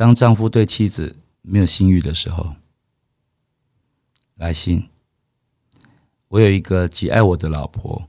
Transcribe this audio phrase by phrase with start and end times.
[0.00, 2.54] 当丈夫对妻子没有性欲的时候，
[4.36, 4.88] 来信。
[6.28, 8.08] 我有一个极爱我的老婆，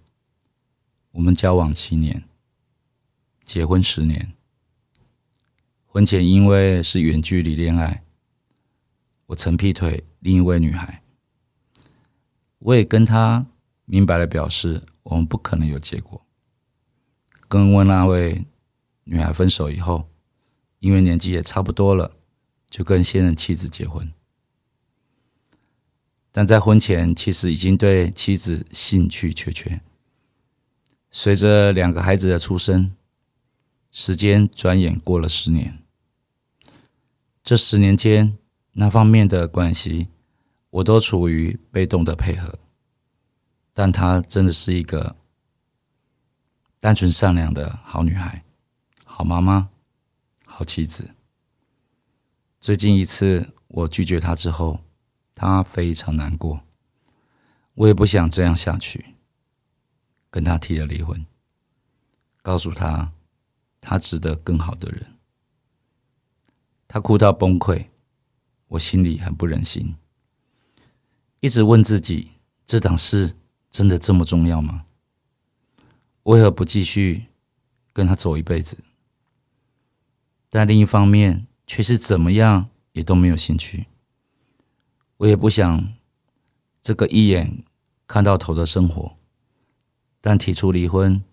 [1.12, 2.24] 我们交往七年，
[3.44, 4.32] 结婚十年。
[5.86, 8.06] 婚前因为是远距离恋爱，
[9.26, 11.04] 我曾劈腿另一位女孩，
[12.60, 13.46] 我也跟她
[13.84, 16.26] 明白了表示我们不可能有结果。
[17.50, 18.46] 跟问那位
[19.04, 20.08] 女孩分手以后。
[20.82, 22.12] 因为年纪也差不多了，
[22.68, 24.12] 就跟现任妻子结婚。
[26.32, 29.80] 但在婚前，其实已经对妻子兴趣缺缺。
[31.12, 32.96] 随着两个孩子的出生，
[33.92, 35.78] 时间转眼过了十年。
[37.44, 38.38] 这十年间，
[38.72, 40.08] 那方面的关系，
[40.72, 42.58] 我都处于被动的配合。
[43.74, 45.16] 但她真的是一个
[46.80, 48.42] 单纯善良的好女孩，
[49.06, 49.70] 好妈妈。
[50.62, 51.16] 好妻子。
[52.60, 54.80] 最近一次我拒绝他之后，
[55.34, 56.62] 他非常难过。
[57.74, 59.16] 我也不想这样下去，
[60.30, 61.26] 跟他提了离婚，
[62.44, 63.12] 告诉他
[63.80, 65.18] 他值得更好的人。
[66.88, 67.88] 他哭到崩溃，
[68.68, 69.96] 我心里很不忍心，
[71.40, 72.34] 一直问自己：
[72.68, 73.36] 这档事
[73.72, 74.86] 真的这么重要吗？
[76.22, 77.26] 为何不继续
[77.94, 78.78] 跟他走一辈子？
[80.52, 83.88] 但另一方面，却是怎么样也都没有兴趣。
[85.18, 85.94] 我也不想
[86.82, 87.64] 这个一眼
[88.06, 89.18] 看到头的生活。
[90.20, 91.24] 但提出离婚，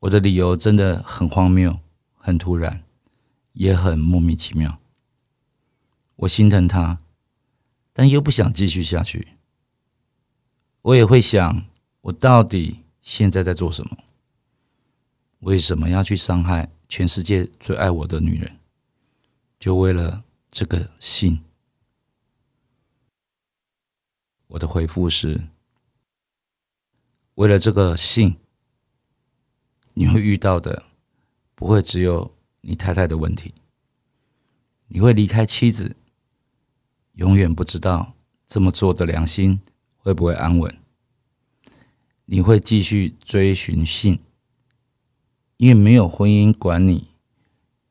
[0.00, 1.78] 我的理由真的很荒谬、
[2.16, 2.82] 很突然，
[3.52, 4.80] 也很莫名其妙。
[6.16, 6.98] 我心疼他，
[7.92, 9.28] 但又不想继续下去。
[10.82, 11.66] 我也会想，
[12.00, 13.96] 我到底现在在做什么？
[15.40, 16.68] 为什么要去伤害？
[16.90, 18.58] 全世界最爱我的女人，
[19.60, 21.40] 就为了这个性。
[24.48, 25.40] 我的回复是：
[27.36, 28.36] 为了这个性，
[29.94, 30.82] 你会遇到的
[31.54, 33.54] 不会只有你太太的问题，
[34.88, 35.94] 你会离开妻子，
[37.12, 38.14] 永远不知道
[38.44, 39.60] 这么做的良心
[39.96, 40.76] 会不会安稳，
[42.24, 44.18] 你会继续追寻性。
[45.60, 47.08] 因为没有婚姻管你，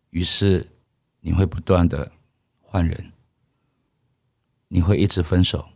[0.10, 0.72] 于是
[1.20, 2.12] 你会不断的
[2.62, 3.14] 换人，
[4.70, 5.70] 你会一直分手，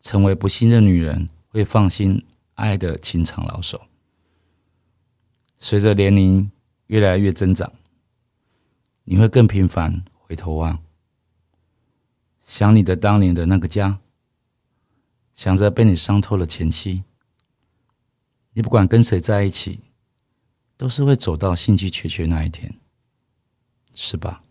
[0.00, 2.22] 成为不信任女人会放心
[2.56, 3.80] 爱的情场老手。
[5.56, 6.52] 随着年龄
[6.88, 7.72] 越来越增长，
[9.04, 10.78] 你会更频繁回头望，
[12.38, 13.98] 想你的当年的那个家，
[15.32, 17.02] 想着被你伤透了前妻，
[18.52, 19.80] 你不管跟谁在一起。
[20.82, 22.74] 都是会走到兴趣缺缺那一天，
[23.94, 24.42] 是吧？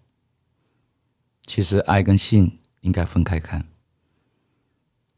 [1.42, 3.68] 其实爱跟性应该分开看。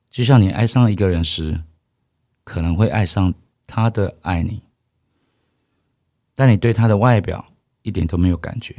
[0.10, 1.62] 就像你爱上一个人时，
[2.44, 3.32] 可能会爱上
[3.68, 4.64] 他的爱你，
[6.34, 7.46] 但你对他的外表
[7.84, 8.76] 一点都没有感觉。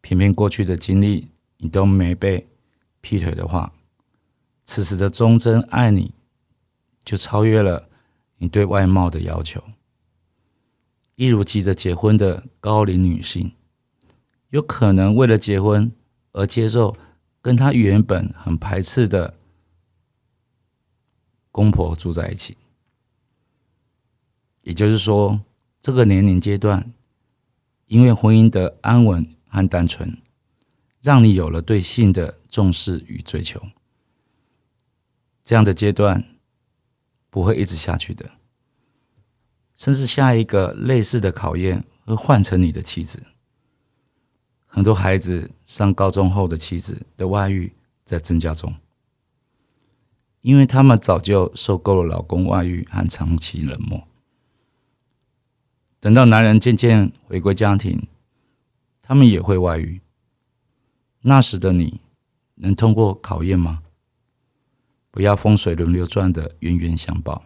[0.00, 2.48] 偏偏过去的经历你都没被
[3.02, 3.70] 劈腿的话，
[4.62, 6.14] 此时的忠贞爱你，
[7.04, 7.90] 就超越了
[8.38, 9.62] 你对外貌的要求。
[11.16, 13.52] 一如急着结婚的高龄女性，
[14.50, 15.92] 有可能为了结婚
[16.32, 16.96] 而接受
[17.40, 19.34] 跟她原本很排斥的
[21.52, 22.56] 公婆住在一起。
[24.62, 25.40] 也就是说，
[25.80, 26.92] 这个年龄阶段，
[27.86, 30.16] 因为婚姻的安稳和单纯，
[31.00, 33.62] 让你有了对性的重视与追求。
[35.44, 36.24] 这样的阶段
[37.28, 38.30] 不会一直下去的。
[39.74, 43.22] 甚至下一个类似的考验会换成你的妻子。
[44.66, 47.72] 很多孩子上高中后的妻子的外遇
[48.04, 48.74] 在增加中，
[50.40, 54.06] 因为他们早就受够了老公外遇和长期冷漠。
[56.00, 58.08] 等到男人渐渐回归家庭，
[59.00, 60.00] 他们也会外遇。
[61.22, 62.00] 那时的你
[62.56, 63.82] 能通过考验吗？
[65.10, 67.44] 不要风水轮流转的冤冤相报，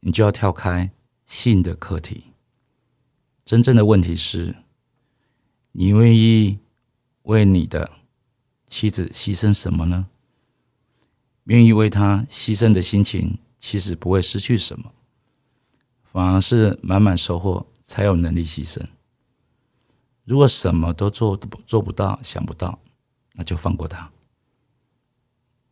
[0.00, 0.90] 你就要跳开。
[1.28, 2.24] 性的课题，
[3.44, 4.56] 真正的问题是，
[5.72, 6.58] 你愿意
[7.24, 7.90] 为你的
[8.66, 10.06] 妻子牺牲什么呢？
[11.44, 14.90] 愿意为她牺牲的心情，其实不会失去什么，
[16.02, 18.82] 反而是满满收获，才有能力牺牲。
[20.24, 21.36] 如果什么都做
[21.66, 22.78] 做不到、想不到，
[23.34, 24.10] 那就放过他。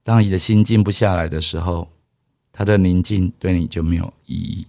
[0.02, 1.90] 当你的心静不下来的时候，
[2.52, 4.66] 他的宁静对你就没有意义。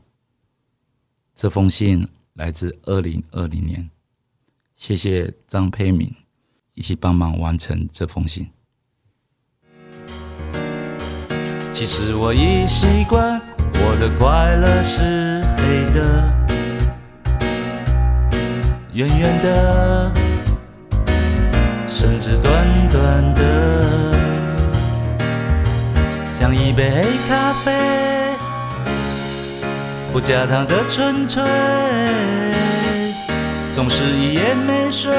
[1.38, 2.04] 这封信
[2.34, 3.88] 来自二零二零年，
[4.74, 6.12] 谢谢张佩敏
[6.74, 8.50] 一起帮忙完成这封信。
[11.72, 16.34] 其实我已习惯，我的快乐是黑的。
[18.94, 20.12] 远远的，
[21.88, 23.84] 甚至短短的，
[26.34, 28.17] 像一杯黑咖啡，
[30.18, 31.44] 不加糖的纯粹，
[33.72, 35.14] 总是一夜没睡，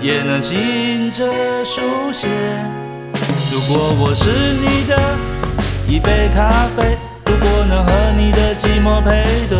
[0.00, 1.26] 也能醒着
[1.64, 1.80] 书
[2.12, 2.28] 写。
[3.50, 4.96] 如果我是你的
[5.88, 6.96] 一杯咖啡，
[7.26, 9.58] 如果能和你的寂寞配对。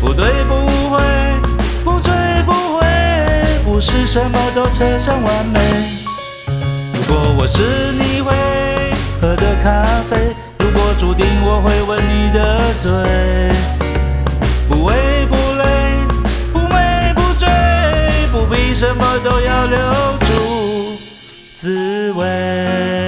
[0.00, 0.54] 不对，不
[0.90, 1.00] 会，
[1.84, 2.12] 不醉，
[2.46, 2.84] 不回，
[3.64, 5.60] 不是什么都扯上完美。
[6.94, 7.62] 如果我是
[7.92, 8.32] 你会
[9.20, 10.34] 喝的咖啡，
[12.78, 12.92] 醉，
[14.68, 15.64] 不为不累，
[16.52, 17.48] 不美不醉，
[18.30, 19.78] 不必什么都要留
[20.20, 20.96] 住
[21.52, 23.07] 滋味。